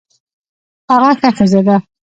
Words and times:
هغه 0.89 1.11
ښه 1.19 1.29
ښځه 1.37 1.61
ده 1.67 1.75